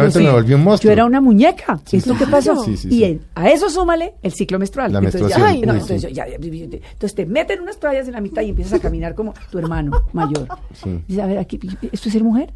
[0.10, 0.90] sí, me volví un monstruo?
[0.90, 2.64] Yo era una muñeca, Sí, es lo que sí, pasó.
[2.64, 4.94] sí, sí, y en- a eso súmale el ciclo menstrual.
[4.94, 8.22] La Entonces, menstruación, ay, no, uy, entonces, ya- ya- te meten unas toallas en la
[8.22, 10.48] mitad y empiezas a caminar como tu hermano mayor.
[10.82, 11.02] Sí.
[11.10, 11.60] Dices, a ver, aquí,
[11.92, 12.54] ¿esto es ser mujer?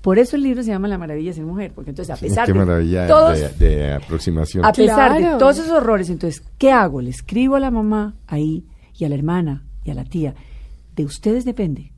[0.00, 2.52] Por eso el libro se llama La maravilla ser mujer, porque entonces a pesar Qué
[2.52, 4.64] de todos, de, de aproximación.
[4.64, 7.02] a pesar de todos esos horrores, entonces, ¿qué hago?
[7.02, 8.64] Le escribo a la mamá ahí
[8.96, 10.34] y a la hermana y a la tía.
[10.96, 11.92] De ustedes depende.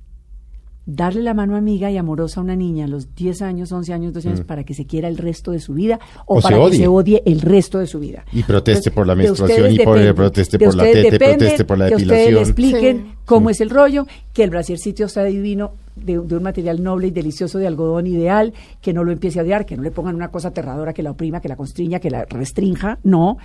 [0.84, 4.12] Darle la mano amiga y amorosa a una niña a los 10 años, 11 años,
[4.12, 6.38] 12 años para que se quiera el resto de su vida o, Mm.
[6.38, 6.78] O se para que odie.
[6.78, 8.24] se odie el resto de su vida.
[8.32, 11.88] Y proteste por la menstruación y por- proteste por la y depende proteste por la
[11.88, 12.42] que ustedes le depilación.
[12.42, 13.14] expliquen Sí.
[13.24, 13.52] cómo Sí.
[13.52, 17.58] es el rollo, que el brasiercito está divino, de, de un material noble y delicioso
[17.58, 20.48] de algodón ideal, que no lo empiece a odiar, que no le pongan una cosa
[20.48, 23.36] aterradora que la oprima, que la constriña, que la restrinja, no.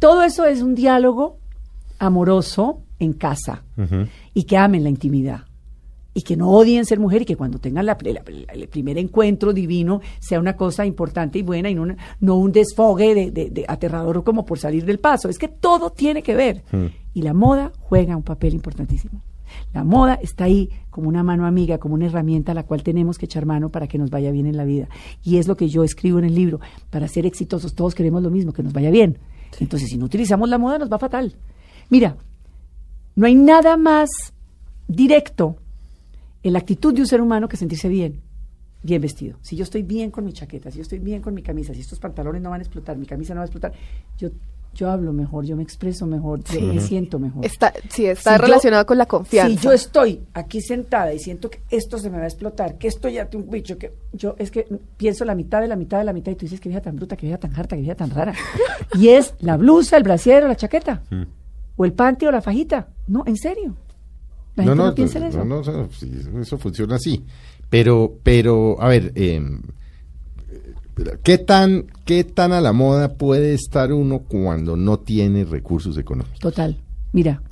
[0.00, 1.36] Todo eso es un diálogo
[2.00, 3.62] amoroso en casa
[4.34, 5.42] y que amen la intimidad
[6.14, 8.98] y que no odien ser mujer y que cuando tengan la- la- la- el primer
[8.98, 13.30] encuentro divino sea una cosa importante y buena y no, una- no un desfogue de,
[13.30, 15.28] de- de aterrador como por salir del paso.
[15.28, 16.62] Es que todo tiene que ver.
[17.14, 19.22] Y la moda juega un papel importantísimo.
[19.74, 23.18] La moda está ahí como una mano amiga, como una herramienta a la cual tenemos
[23.18, 24.88] que echar mano para que nos vaya bien en la vida.
[25.22, 26.60] Y es lo que yo escribo en el libro.
[26.90, 29.18] Para ser exitosos todos queremos lo mismo, que nos vaya bien.
[29.60, 31.34] Entonces, si no utilizamos la moda, nos va fatal.
[31.90, 32.16] Mira,
[33.14, 34.08] no hay nada más
[34.88, 35.56] directo
[36.42, 38.20] en la actitud de un ser humano que sentirse bien,
[38.82, 39.38] bien vestido.
[39.42, 41.80] Si yo estoy bien con mi chaqueta, si yo estoy bien con mi camisa, si
[41.80, 43.72] estos pantalones no van a explotar, mi camisa no va a explotar,
[44.18, 44.30] yo,
[44.74, 47.44] yo hablo mejor, yo me expreso mejor, yo me siento mejor.
[47.44, 49.54] Está, sí, está Si yo- relacionado con la confianza.
[49.60, 52.88] Si yo estoy aquí sentada y siento que esto se me va a explotar, que
[52.88, 55.98] esto ya tiene un bicho, que yo es que pienso la mitad de la mitad
[55.98, 57.82] de la mitad y tú dices que vieja tan bruta, que vieja tan harta, que
[57.82, 58.34] vieja tan rara.
[58.98, 61.02] y es la blusa, el brasier o la chaqueta.
[61.76, 62.88] O el panty o la fajita.
[63.06, 63.76] No, en serio.
[64.56, 65.44] La gente no, piensa en eso.
[65.44, 66.10] no, no, no, sí,
[66.40, 67.24] eso funciona así.
[67.70, 69.40] Pero, pero, a ver, eh,
[71.22, 76.38] ¿qué tan, qué tan a la moda puede estar uno cuando no tiene recursos económicos?
[76.38, 76.76] Total.
[77.12, 77.42] Mira,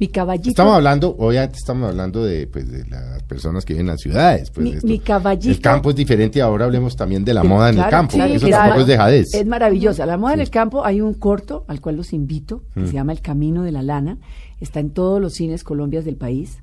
[0.00, 0.50] Mi caballito.
[0.50, 4.48] Estamos hablando, obviamente estamos hablando de, pues, de las personas que viven en las ciudades.
[4.52, 4.86] Pues, Mi- de esto.
[4.86, 7.80] mi caballito- El campo es diferente y ahora hablemos también de la moda en el
[7.80, 8.12] claro, campo.
[8.12, 9.26] sí, eso es tampoco es dejadez.
[9.34, 10.06] Es maravillosa.
[10.06, 13.10] La moda en el campo, hay un corto al cual los invito, que se llama
[13.12, 14.18] El Camino de la Lana.
[14.60, 16.62] Está en todos los cines Colombias del país.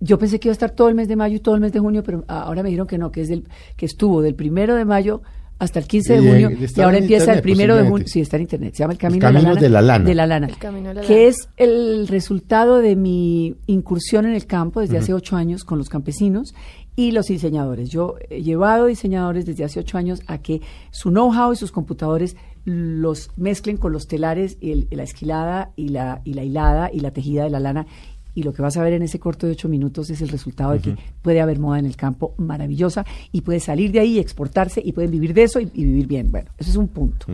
[0.00, 1.72] Yo pensé que iba a estar todo el mes de mayo y todo el mes
[1.72, 4.74] de junio, pero ahora me dijeron que no, que es del, que estuvo del primero
[4.74, 5.22] de mayo
[5.58, 8.06] hasta el 15 de Y, junio y ahora empieza internet, el primero de junio.
[8.06, 8.74] Sí, está en internet.
[8.74, 10.04] Se llama El Camino de la Lana.
[10.04, 10.46] De la lana.
[10.48, 11.28] El Camino de la que Lana.
[11.28, 15.88] es el resultado de mi incursión en el campo desde hace ocho años con los
[15.88, 16.54] campesinos
[16.96, 17.90] y los diseñadores.
[17.90, 20.60] Yo he llevado diseñadores desde hace ocho años a que
[20.90, 25.88] su know-how y sus computadores los mezclen con los telares y el- la esquilada y
[25.88, 27.86] la, y la hilada y la tejida de la lana.
[28.36, 30.72] Y lo que vas a ver en ese corto de ocho minutos es el resultado
[30.72, 34.82] de que puede haber moda en el campo maravillosa y puede salir de ahí exportarse
[34.84, 36.32] y pueden vivir de eso y, y vivir bien.
[36.32, 37.26] Bueno, eso es un punto.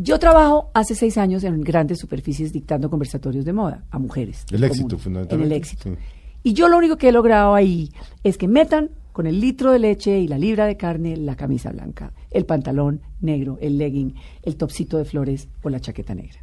[0.00, 4.44] Yo trabajo hace seis años en grandes superficies dictando conversatorios de moda a mujeres.
[4.52, 5.82] El éxito, común, fundamentalmente, En el éxito.
[5.84, 5.96] sí.
[6.44, 7.90] Y yo lo único que he logrado ahí
[8.22, 11.72] es que metan con el litro de leche y la libra de carne la camisa
[11.72, 16.38] blanca, el pantalón negro, el legging, el topsito de flores o la chaqueta negra.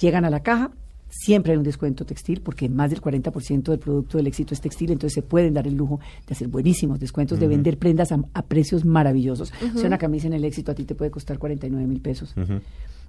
[0.00, 0.72] Llegan a la caja,
[1.08, 4.90] siempre hay un descuento textil porque más del 40% del producto del éxito es textil,
[4.90, 8.42] entonces se pueden dar el lujo de hacer buenísimos descuentos, de vender prendas a, a
[8.42, 9.52] precios maravillosos.
[9.72, 12.34] O sea, una camisa en el éxito a ti te puede costar 49 mil pesos.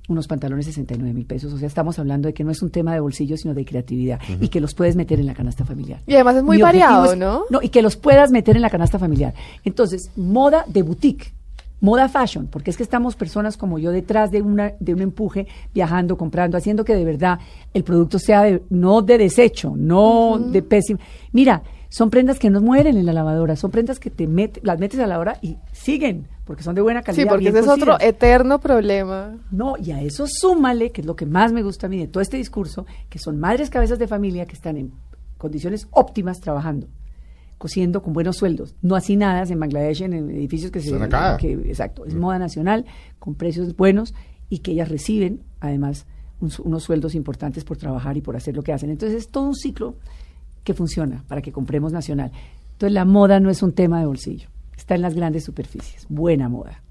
[0.09, 1.53] Unos pantalones 69 mil pesos.
[1.53, 4.19] O sea, estamos hablando de que no es un tema de bolsillo, sino de creatividad
[4.41, 6.01] y que los puedes meter en la canasta familiar.
[6.07, 7.43] Y además es muy Mi variado, es- ¿no?
[7.49, 9.33] No, y que los puedas meter en la canasta familiar.
[9.63, 11.33] Entonces, moda de boutique,
[11.79, 15.47] moda fashion, porque es que estamos personas como yo detrás de una de un empuje,
[15.73, 17.39] viajando, comprando, haciendo que de verdad
[17.73, 20.99] el producto sea de, no de desecho, no de pésimo.
[21.31, 21.61] Mira,
[21.93, 24.97] son prendas que no mueren en la lavadora, son prendas que te met- las metes
[24.99, 27.23] a la lavadora y siguen, porque son de buena calidad.
[27.23, 29.37] Sí, porque ese es otro eterno problema.
[29.51, 32.07] No, y a eso súmale, que es lo que más me gusta a mí de
[32.07, 34.93] todo este discurso, que son madres cabezas de familia que están en
[35.37, 36.87] condiciones óptimas trabajando,
[37.57, 40.95] cosiendo con buenos sueldos, no así nada en Bangladesh, en edificios que se...
[40.95, 41.35] Acá.
[41.37, 42.85] que- exacto, es moda nacional,
[43.19, 44.13] con precios buenos
[44.49, 46.05] y que ellas reciben, además,
[46.39, 48.89] un unos sueldos importantes por trabajar y por hacer lo que hacen.
[48.89, 49.95] Entonces es todo un ciclo
[50.63, 52.31] que funciona para que compremos nacional.
[52.73, 56.49] Entonces la moda no es un tema de bolsillo, está en las grandes superficies, buena
[56.49, 56.81] moda.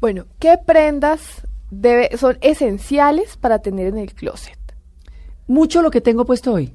[0.00, 4.58] Bueno, ¿qué prendas debe, son esenciales para tener en el closet?
[5.46, 6.72] Mucho lo que tengo puesto hoy.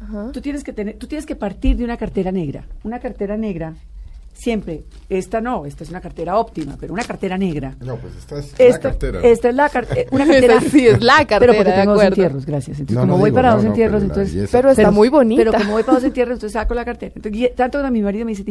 [0.00, 0.32] Ajá.
[0.32, 2.66] Tú tienes que tener, tú tienes que partir de una cartera negra.
[2.82, 3.74] Una cartera negra,
[4.34, 7.74] siempre, esta no, esta es una cartera óptima, pero una cartera negra.
[7.80, 8.90] No, pues esta es Esta,
[9.22, 10.60] esta es la car- eh, una cartera.
[10.60, 12.80] Sí es la cartera, Pero porque de tengo dos entierros, gracias.
[12.80, 14.34] Entonces, No, como no voy digo, para no, dos entierros, pero la entonces.
[14.34, 14.58] belleza.
[14.58, 15.40] Pero está muy bonita.
[15.44, 17.12] Pero como voy para dos entierros, entonces saco la cartera.
[17.16, 18.44] Entonces, y tanto que mi marido me dice,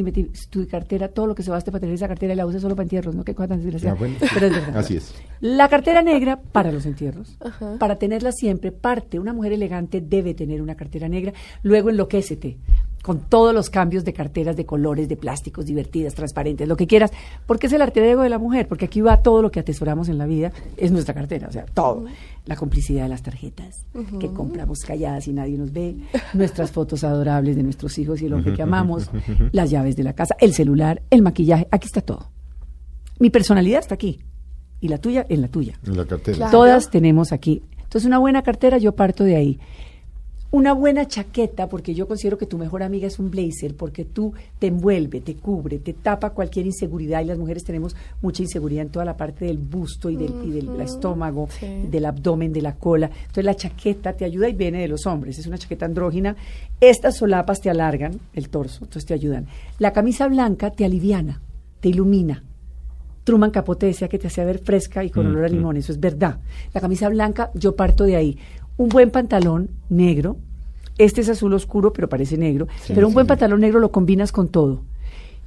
[0.50, 2.76] tu cartera, todo lo que se baste para tener esa cartera y la usas solo
[2.76, 3.24] para entierros, ¿no?
[3.24, 3.96] Qué cosa tan desgraciada.
[3.96, 4.16] Ah, bueno.
[4.34, 4.78] Pero es verdad.
[4.78, 5.14] Así es.
[5.42, 7.38] La cartera negra para los entierros.
[7.44, 7.76] Ajá.
[7.78, 11.34] Para tenerla siempre, parte, una mujer elegante debe tener una cartera negra.
[11.62, 12.58] Luego enloquécete
[13.04, 17.12] con todos los cambios de carteras, de colores, de plásticos, divertidas, transparentes, lo que quieras,
[17.46, 20.08] porque es el arte ego de la mujer, porque aquí va todo lo que atesoramos
[20.08, 22.06] en la vida, es nuestra cartera, o sea, todo.
[22.46, 23.86] La complicidad de las tarjetas,
[24.20, 25.98] que compramos calladas y nadie nos ve,
[26.34, 29.12] nuestras fotos adorables de nuestros hijos y el hombre que amamos,
[29.52, 32.30] las llaves de la casa, el celular, el maquillaje, aquí está todo.
[33.20, 34.22] Mi personalidad está aquí
[34.80, 35.78] y la tuya en la tuya.
[35.86, 36.38] En la cartera.
[36.38, 36.52] Claro.
[36.52, 37.64] Todas tenemos aquí.
[37.78, 39.60] Entonces, una buena cartera, yo parto de ahí.
[40.54, 44.36] Una buena chaqueta, porque yo considero que tu mejor amiga es un blazer, porque tú
[44.60, 48.92] te envuelve, te cubre, te tapa cualquier inseguridad y las mujeres tenemos mucha inseguridad en
[48.92, 51.88] toda la parte del busto y del, y del estómago, sí.
[51.90, 53.10] del abdomen, de la cola.
[53.22, 56.36] Entonces la chaqueta te ayuda y viene de los hombres, es una chaqueta andrógina.
[56.80, 59.48] Estas solapas te alargan el torso, entonces te ayudan.
[59.80, 61.42] La camisa blanca te aliviana,
[61.80, 62.44] te ilumina.
[63.24, 66.00] Truman Capote decía que te hacía ver fresca y con olor a limón, eso es
[66.00, 66.40] verdad.
[66.74, 68.38] La camisa blanca, yo parto de ahí.
[68.78, 70.38] Un buen pantalón negro,
[70.98, 74.48] este es azul oscuro, pero parece negro, pero un buen pantalón negro lo combinas con
[74.48, 74.82] todo.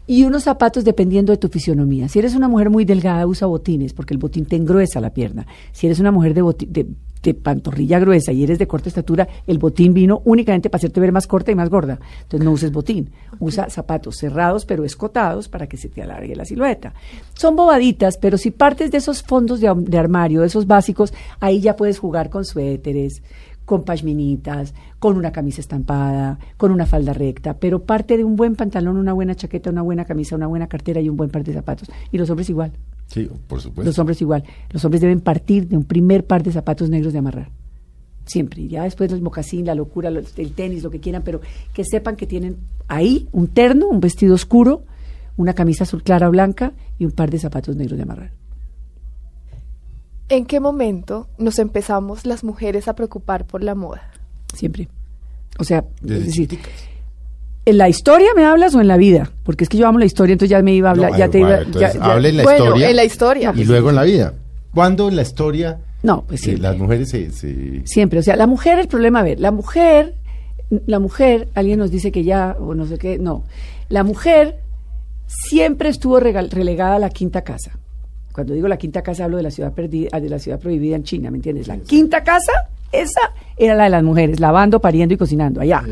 [0.09, 2.09] Y unos zapatos dependiendo de tu fisionomía.
[2.09, 5.47] Si eres una mujer muy delgada, usa botines, porque el botín te engruesa la pierna.
[5.73, 6.87] Si eres una mujer de, de,
[7.27, 11.13] de pantorrilla gruesa y eres de corta estatura, el botín vino únicamente para hacerte ver
[11.13, 11.99] más corta y más gorda.
[12.23, 13.11] Entonces no uses botín.
[13.41, 16.95] Usa zapatos cerrados pero escotados para que se te alargue la silueta.
[17.35, 21.61] Son bobaditas, pero si partes de esos fondos de, de armario, de esos básicos, ahí
[21.61, 23.23] ya puedes jugar con suéteres,
[23.65, 28.55] con pashminitas, con una camisa estampada, con una falda recta, pero parte de un buen
[28.55, 31.53] pantalón, una buena chaqueta, una buena camisa, una buena cartera y un buen par de
[31.53, 31.91] zapatos.
[32.13, 32.73] Y los hombres igual.
[33.09, 33.89] Sí, por supuesto.
[33.89, 34.45] Los hombres igual.
[34.71, 37.51] Los hombres deben partir de un primer par de zapatos negros de amarrar.
[38.25, 38.63] Siempre.
[38.63, 41.41] Y ya después el mocasín, la locura, los- el tenis, lo que quieran, pero
[41.73, 42.57] que sepan que tienen
[42.89, 44.83] ahí un terno, un vestido oscuro,
[45.37, 48.33] una camisa azul clara o blanca y un par de zapatos negros de amarrar.
[50.29, 54.11] ¿En qué momento nos empezamos las mujeres a preocupar por la moda?
[54.55, 54.89] Siempre.
[55.59, 56.73] O sea, Desde es decir, chiquiticas.
[57.67, 59.31] ¿En la historia me hablas o en la vida?
[59.43, 61.29] Porque es que yo amo la historia, entonces ya me iba a hablar, No, ya
[61.29, 62.91] te bueno, iba, entonces, ya- ya- hable en la Bueno, historia.
[62.91, 63.53] en la historia.
[63.55, 64.33] Y luego en la vida.
[64.73, 66.63] ¿Cuándo en la historia No, pues eh, siempre.
[66.63, 70.15] las mujeres se, se- Siempre, o sea, la mujer, el problema, a ver, la mujer,
[70.87, 73.45] la mujer, alguien nos dice que ya, o no sé qué, no.
[73.89, 74.61] La mujer
[75.27, 77.73] siempre estuvo regal- relegada a la quinta casa.
[78.33, 81.05] Cuando digo la quinta casa hablo de la ciudad perdida, de la ciudad prohibida en
[81.05, 81.69] China, ¿me entiendes?
[81.69, 82.53] La quinta casa,
[83.01, 85.83] esa era la de las mujeres, lavando, pariendo y cocinando, allá.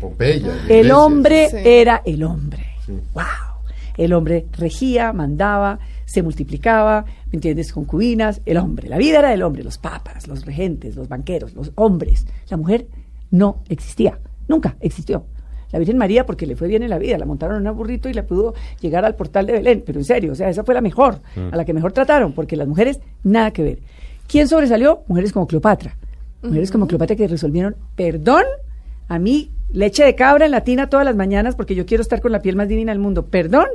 [0.00, 1.56] Pompeya, El hombre Sí.
[1.64, 2.64] era el hombre.
[3.14, 3.24] ¡Wow!
[3.96, 7.72] El hombre regía, mandaba, se multiplicaba, ¿me entiendes?
[7.72, 8.88] Concubinas, el hombre.
[8.88, 12.26] La vida era del hombre, los papas, los regentes, los banqueros, los hombres.
[12.50, 12.86] La mujer
[13.30, 15.24] no existía, nunca existió.
[15.72, 18.08] La Virgen María, porque le fue bien en la vida, la montaron en un burrito
[18.08, 19.82] y la pudo llegar al portal de Belén.
[19.84, 22.54] Pero en serio, o sea, esa fue la mejor, a la que mejor trataron, porque
[22.56, 23.78] las mujeres, nada que ver.
[24.28, 25.02] ¿Quién sobresalió?
[25.08, 25.96] Mujeres como Cleopatra.
[26.44, 28.44] Mujeres como Cleopatra que resolvieron, perdón,
[29.08, 32.20] a mí leche de cabra en la tina todas las mañanas porque yo quiero estar
[32.20, 33.26] con la piel más divina del mundo.
[33.26, 33.66] Perdón,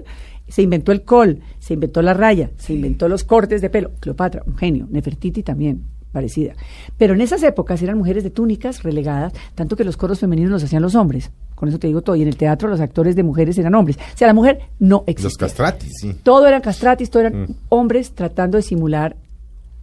[0.48, 3.92] se inventó el col, se inventó la raya, se inventó los cortes de pelo.
[4.00, 4.88] Cleopatra, un genio.
[4.90, 6.54] Nefertiti también, parecida.
[6.98, 10.64] Pero en esas épocas eran mujeres de túnicas relegadas, tanto que los coros femeninos los
[10.64, 11.32] hacían los hombres.
[11.54, 12.16] Con eso te digo todo.
[12.16, 13.98] Y en el teatro los actores de mujeres eran hombres.
[13.98, 15.26] O sea, la mujer no existía.
[15.26, 16.16] Los castratis, sí.
[16.24, 19.18] Todo eran castratis, todo eran hombres tratando de simular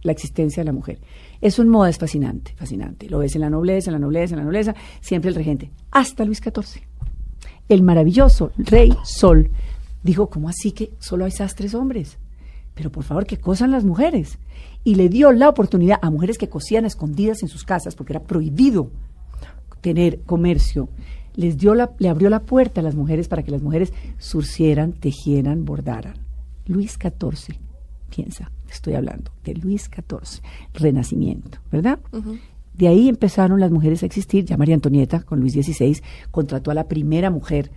[0.01, 0.99] la existencia de la mujer.
[1.41, 3.09] Eso en moda es fascinante, fascinante.
[3.09, 5.71] Lo ves en la nobleza, en la nobleza, en la nobleza, siempre el regente.
[5.91, 6.81] Hasta Luis XIV.
[7.69, 9.51] El maravilloso rey Sol
[10.03, 12.17] dijo, ¿cómo así que solo hay sastres hombres?
[12.73, 14.37] Pero por favor, que cosan las mujeres.
[14.83, 18.23] Y le dio la oportunidad a mujeres que cosían escondidas en sus casas, porque era
[18.23, 18.91] prohibido
[19.81, 20.89] tener comercio,
[21.35, 25.65] les dio le abrió la puerta a las mujeres para que las mujeres surcieran, tejieran,
[25.65, 26.15] bordaran.
[26.65, 27.57] Luis XIV,
[28.09, 30.41] piensa, estoy hablando de Luis XIV,
[30.73, 31.99] Renacimiento, ¿verdad?
[32.73, 34.45] De ahí empezaron las mujeres a existir.
[34.45, 37.71] Ya María Antonieta, con Luis XVI, contrató a la primera mujer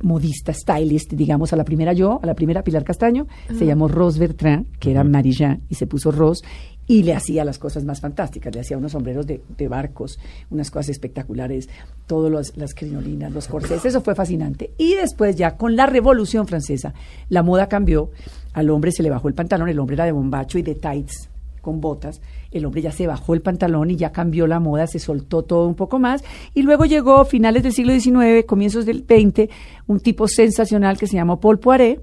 [0.00, 4.18] modista, stylist, digamos, a la primera yo, a la primera Pilar Castaño, se llamó Rose
[4.18, 6.44] Bertrand, que era Marie-Jean, y se puso Rose,
[6.86, 10.18] y le hacía las cosas más fantásticas, le hacía unos sombreros de, de barcos,
[10.50, 11.68] unas cosas espectaculares,
[12.06, 14.72] todas las crinolinas, los corsés, eso fue fascinante.
[14.76, 16.94] Y después ya con la Revolución Francesa,
[17.28, 18.10] la moda cambió,
[18.52, 21.30] al hombre se le bajó el pantalón, el hombre era de bombacho y de tights,
[21.64, 22.20] con botas,
[22.52, 25.66] el hombre ya se bajó el pantalón y ya cambió la moda, se soltó todo
[25.66, 26.22] un poco más.
[26.52, 29.50] Y luego llegó, finales del siglo XIX, comienzos del XX,
[29.86, 32.00] un tipo sensacional que se llamó Paul Poiret,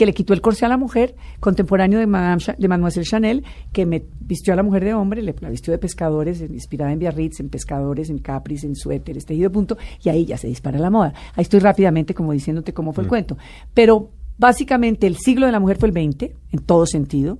[0.00, 3.84] que le quitó el corsé a la mujer, contemporáneo de, Madame de Mademoiselle Chanel, que
[3.84, 7.38] me vistió a la mujer de hombre, le, la vistió de pescadores, inspirada en Biarritz,
[7.40, 11.12] en pescadores, en capris, en suéteres, tejido punto, y ahí ya se dispara la moda.
[11.34, 13.36] Ahí estoy rápidamente como diciéndote cómo fue el cuento.
[13.74, 14.08] Pero
[14.38, 17.36] básicamente el siglo de la mujer fue el 20, en todo sentido,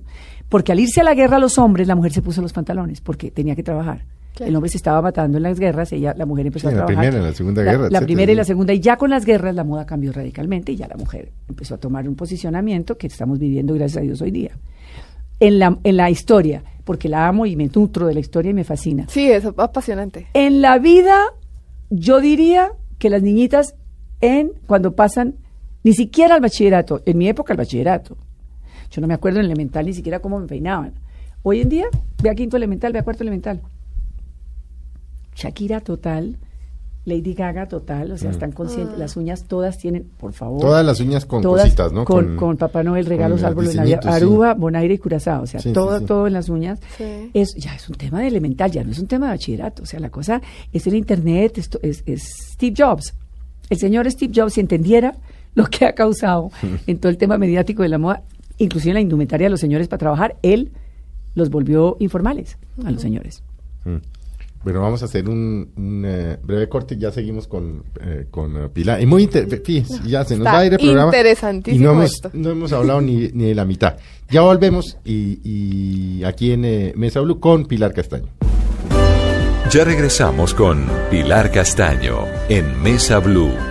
[0.47, 3.31] porque al irse a la guerra los hombres, la mujer se puso los pantalones, porque
[3.31, 4.05] tenía que trabajar.
[4.35, 4.49] Claro.
[4.49, 6.77] El hombre se estaba matando en las guerras, ella, la mujer empezó Sí, a en
[6.77, 7.03] la trabajar.
[7.09, 9.53] primera, en la Segunda Guerra, La primera y la segunda, y ya con las guerras
[9.55, 13.39] la moda cambió radicalmente y ya la mujer empezó a tomar un posicionamiento que estamos
[13.39, 14.51] viviendo, gracias a Dios, hoy día.
[15.39, 18.53] En la, en la historia, porque la amo y me nutro de la historia y
[18.53, 19.05] me fascina.
[19.09, 20.27] Sí, es apasionante.
[20.33, 21.17] En la vida,
[21.89, 23.75] yo diría que las niñitas,
[24.21, 25.35] en cuando pasan,
[25.83, 28.15] ni siquiera al bachillerato, en mi época el bachillerato,
[28.91, 30.93] yo no me acuerdo en elemental ni siquiera cómo me peinaban.
[31.43, 31.85] Hoy en día,
[32.21, 33.61] ve a quinto elemental, ve a cuarto elemental.
[35.41, 36.37] Shakira total,
[37.03, 40.59] Lady Gaga total, o sea, están conscientes, las uñas todas tienen, por favor.
[40.59, 40.61] Mm.
[40.61, 42.05] Todas las uñas con todas cositas, ¿no?
[42.05, 44.09] Con, con Papá Noel, regalos, árboles de Navidad, sí.
[44.09, 46.05] Aruba, Bonaire y Curazao, o sea, Sí, todo, sí.
[46.05, 46.79] todo en las uñas.
[46.97, 47.31] Sí.
[47.33, 49.85] Es, ya es un tema de elemental, ya no es un tema de bachillerato, o
[49.87, 52.21] sea, la cosa es el Internet, esto es, es
[52.53, 53.15] Steve Jobs.
[53.71, 55.15] El señor Steve Jobs, si entendiera
[55.55, 56.51] lo que ha causado
[56.87, 58.21] en todo el tema mediático de la moda,
[58.59, 60.71] inclusive en la indumentaria de los señores para trabajar, él
[61.33, 63.41] los volvió informales a los señores.
[63.85, 63.95] Mm.
[64.63, 68.55] Bueno, vamos a hacer un, un, eh, breve corte y ya seguimos con, eh, con
[68.65, 69.01] eh, Pilar.
[69.01, 71.05] Y muy fíjese, ya se nos Está va a ir el programa.
[71.07, 72.29] interesantísimo Y no hemos, esto.
[72.33, 73.97] no hemos hablado ni, ni de la mitad.
[74.29, 78.27] Ya volvemos y, y aquí en eh, Mesa Blue con Pilar Castaño.
[79.71, 83.70] Ya regresamos con Pilar Castaño en Mesa Blue.